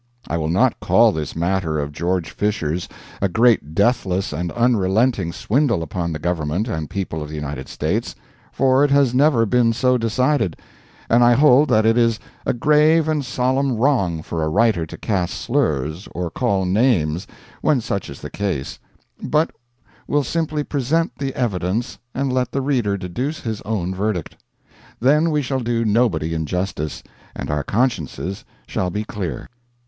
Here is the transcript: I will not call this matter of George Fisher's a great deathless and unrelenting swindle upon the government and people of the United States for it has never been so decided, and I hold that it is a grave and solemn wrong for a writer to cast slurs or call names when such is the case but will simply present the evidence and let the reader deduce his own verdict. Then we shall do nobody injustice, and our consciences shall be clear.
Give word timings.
I 0.27 0.35
will 0.35 0.49
not 0.49 0.79
call 0.79 1.11
this 1.11 1.35
matter 1.35 1.77
of 1.77 1.91
George 1.91 2.31
Fisher's 2.31 2.89
a 3.21 3.29
great 3.29 3.75
deathless 3.75 4.33
and 4.33 4.51
unrelenting 4.53 5.31
swindle 5.31 5.83
upon 5.83 6.11
the 6.11 6.17
government 6.17 6.67
and 6.67 6.89
people 6.89 7.21
of 7.21 7.29
the 7.29 7.35
United 7.35 7.67
States 7.67 8.15
for 8.51 8.83
it 8.83 8.89
has 8.89 9.13
never 9.13 9.45
been 9.45 9.73
so 9.73 9.99
decided, 9.99 10.57
and 11.07 11.23
I 11.23 11.33
hold 11.33 11.69
that 11.69 11.85
it 11.85 11.99
is 11.99 12.19
a 12.47 12.53
grave 12.53 13.07
and 13.07 13.23
solemn 13.23 13.73
wrong 13.75 14.23
for 14.23 14.43
a 14.43 14.49
writer 14.49 14.87
to 14.87 14.97
cast 14.97 15.35
slurs 15.35 16.07
or 16.15 16.31
call 16.31 16.65
names 16.65 17.27
when 17.61 17.79
such 17.79 18.09
is 18.09 18.21
the 18.21 18.31
case 18.31 18.79
but 19.21 19.51
will 20.07 20.23
simply 20.23 20.63
present 20.63 21.11
the 21.19 21.35
evidence 21.35 21.99
and 22.15 22.33
let 22.33 22.51
the 22.53 22.61
reader 22.61 22.97
deduce 22.97 23.41
his 23.41 23.61
own 23.65 23.93
verdict. 23.93 24.35
Then 24.99 25.29
we 25.29 25.43
shall 25.43 25.59
do 25.59 25.85
nobody 25.85 26.33
injustice, 26.33 27.03
and 27.35 27.51
our 27.51 27.63
consciences 27.63 28.43
shall 28.65 28.89
be 28.89 29.03
clear. 29.03 29.47